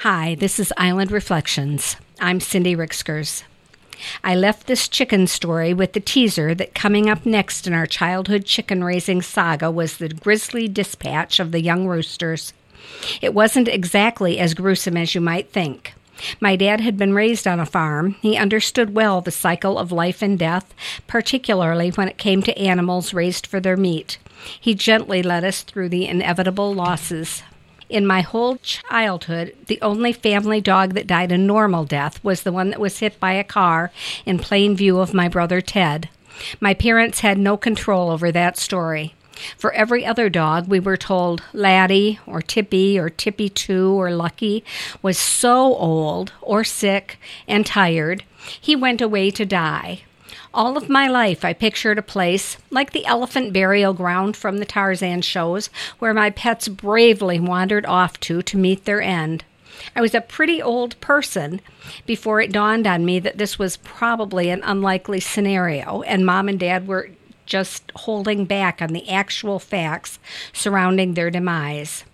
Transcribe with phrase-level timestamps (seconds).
[0.00, 1.96] Hi, this is Island Reflections.
[2.22, 3.42] I'm Cindy Ricksgers.
[4.24, 8.46] I left this chicken story with the teaser that coming up next in our childhood
[8.46, 12.54] chicken raising saga was the grisly dispatch of the young roosters.
[13.20, 15.92] It wasn't exactly as gruesome as you might think.
[16.40, 18.16] My dad had been raised on a farm.
[18.22, 20.72] He understood well the cycle of life and death,
[21.08, 24.16] particularly when it came to animals raised for their meat.
[24.58, 27.42] He gently led us through the inevitable losses.
[27.90, 32.52] In my whole childhood, the only family dog that died a normal death was the
[32.52, 33.90] one that was hit by a car
[34.24, 36.08] in plain view of my brother Ted.
[36.60, 39.16] My parents had no control over that story.
[39.58, 44.62] For every other dog, we were told Laddie or Tippy or Tippy 2 or Lucky
[45.02, 48.22] was so old or sick and tired,
[48.60, 50.02] he went away to die.
[50.52, 54.64] All of my life, I pictured a place like the elephant burial ground from the
[54.64, 59.44] Tarzan shows where my pets bravely wandered off to to meet their end.
[59.94, 61.60] I was a pretty old person
[62.04, 66.58] before it dawned on me that this was probably an unlikely scenario, and mom and
[66.58, 67.10] dad were
[67.46, 70.18] just holding back on the actual facts
[70.52, 72.04] surrounding their demise.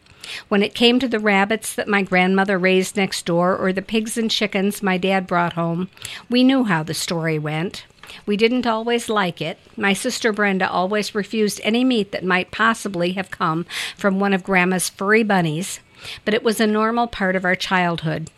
[0.49, 4.19] When it came to the rabbits that my grandmother raised next door or the pigs
[4.19, 5.89] and chickens my dad brought home,
[6.29, 7.87] we knew how the story went.
[8.25, 9.59] We didn't always like it.
[9.77, 14.45] My sister Brenda always refused any meat that might possibly have come from one of
[14.45, 15.81] Grandma's furry bunnies,
[16.25, 18.31] but it was a normal part of our childhood.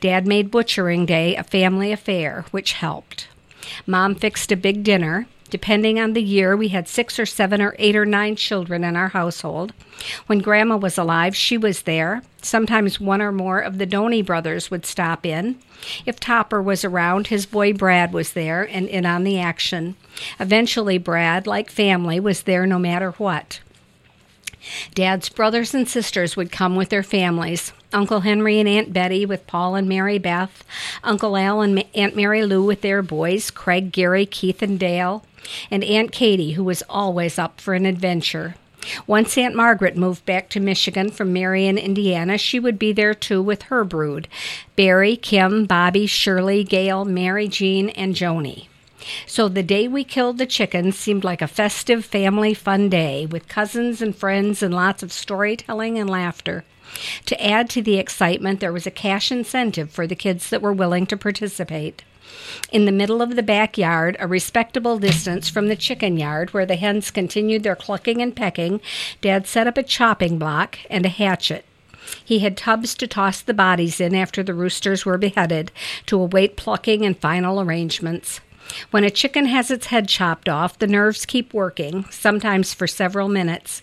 [0.00, 3.28] Dad made butchering day a family affair, which helped.
[3.86, 5.26] Mom fixed a big dinner.
[5.54, 8.96] Depending on the year, we had six or seven or eight or nine children in
[8.96, 9.72] our household.
[10.26, 12.24] When Grandma was alive, she was there.
[12.42, 15.60] Sometimes one or more of the Doney brothers would stop in.
[16.04, 19.94] If Topper was around, his boy Brad was there and in on the action.
[20.40, 23.60] Eventually, Brad, like family, was there no matter what.
[24.92, 27.72] Dad's brothers and sisters would come with their families.
[27.94, 30.64] Uncle Henry and Aunt Betty with Paul and Mary Beth,
[31.04, 35.24] Uncle Al and Aunt Mary Lou with their boys, Craig, Gary, Keith, and Dale,
[35.70, 38.56] and Aunt Katie, who was always up for an adventure.
[39.06, 43.40] Once Aunt Margaret moved back to Michigan from Marion, Indiana, she would be there too
[43.40, 44.28] with her brood
[44.76, 48.66] Barry, Kim, Bobby, Shirley, Gail, Mary Jean, and Joni.
[49.26, 53.48] So the day we killed the chickens seemed like a festive family fun day with
[53.48, 56.64] cousins and friends and lots of storytelling and laughter.
[57.26, 60.72] To add to the excitement, there was a cash incentive for the kids that were
[60.72, 62.02] willing to participate.
[62.72, 66.76] In the middle of the backyard, a respectable distance from the chicken yard where the
[66.76, 68.80] hens continued their clucking and pecking,
[69.20, 71.64] Dad set up a chopping block and a hatchet.
[72.22, 75.72] He had tubs to toss the bodies in after the roosters were beheaded
[76.06, 78.40] to await plucking and final arrangements.
[78.90, 83.28] When a chicken has its head chopped off, the nerves keep working, sometimes for several
[83.28, 83.82] minutes.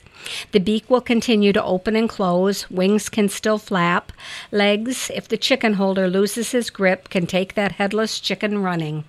[0.52, 4.12] The beak will continue to open and close, wings can still flap,
[4.52, 9.04] legs, if the chicken holder loses his grip, can take that headless chicken running.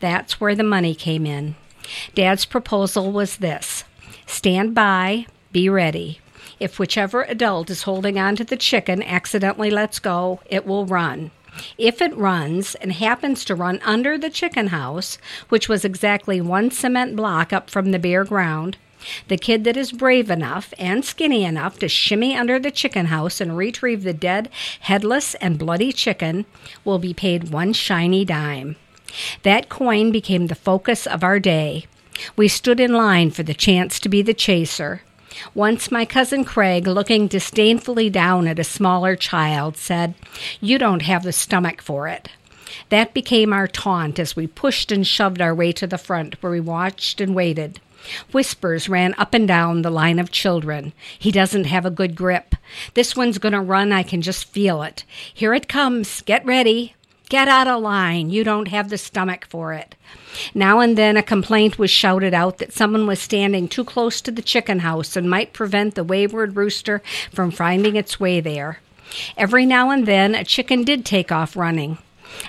[0.00, 1.56] That's where the money came in.
[2.14, 3.84] Dad's proposal was this
[4.26, 6.20] stand by, be ready.
[6.60, 11.30] If whichever adult is holding on to the chicken accidentally lets go, it will run.
[11.78, 16.70] If it runs and happens to run under the chicken house, which was exactly one
[16.70, 18.76] cement block up from the bare ground,
[19.28, 23.40] the kid that is brave enough and skinny enough to shimmy under the chicken house
[23.40, 24.48] and retrieve the dead,
[24.80, 26.46] headless, and bloody chicken
[26.84, 28.76] will be paid one shiny dime.
[29.42, 31.86] That coin became the focus of our day.
[32.36, 35.02] We stood in line for the chance to be the chaser.
[35.54, 40.14] Once my cousin Craig, looking disdainfully down at a smaller child, said,
[40.60, 42.28] You don't have the stomach for it.
[42.88, 46.52] That became our taunt as we pushed and shoved our way to the front, where
[46.52, 47.80] we watched and waited.
[48.32, 50.92] Whispers ran up and down the line of children.
[51.18, 52.54] He doesn't have a good grip.
[52.94, 53.92] This one's going to run.
[53.92, 55.04] I can just feel it.
[55.32, 56.22] Here it comes.
[56.22, 56.94] Get ready.
[57.30, 58.30] Get out of line.
[58.30, 59.94] You don't have the stomach for it.
[60.54, 64.30] Now and then a complaint was shouted out that someone was standing too close to
[64.30, 68.80] the chicken house and might prevent the wayward rooster from finding its way there.
[69.36, 71.98] Every now and then a chicken did take off running.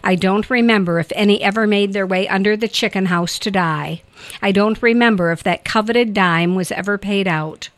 [0.03, 4.01] I don't remember if any ever made their way under the chicken house to die.
[4.41, 7.69] I don't remember if that coveted dime was ever paid out.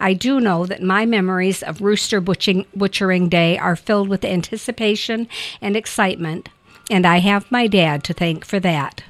[0.00, 5.28] I do know that my memories of rooster butching, butchering day are filled with anticipation
[5.60, 6.48] and excitement,
[6.90, 9.02] and I have my dad to thank for that.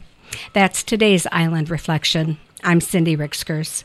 [0.53, 2.39] That's today's Island Reflection.
[2.65, 3.85] I'm Cindy Ricksgers.